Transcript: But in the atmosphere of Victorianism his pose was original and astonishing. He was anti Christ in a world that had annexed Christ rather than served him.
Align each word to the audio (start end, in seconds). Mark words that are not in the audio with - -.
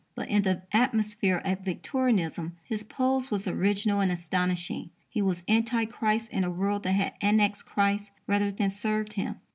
But 0.15 0.29
in 0.29 0.41
the 0.41 0.63
atmosphere 0.71 1.43
of 1.45 1.59
Victorianism 1.59 2.57
his 2.63 2.81
pose 2.81 3.29
was 3.29 3.47
original 3.47 3.99
and 3.99 4.11
astonishing. 4.11 4.89
He 5.07 5.21
was 5.21 5.43
anti 5.47 5.85
Christ 5.85 6.31
in 6.31 6.43
a 6.43 6.49
world 6.49 6.81
that 6.85 6.93
had 6.93 7.13
annexed 7.21 7.67
Christ 7.67 8.09
rather 8.25 8.49
than 8.51 8.71
served 8.71 9.13
him. 9.13 9.35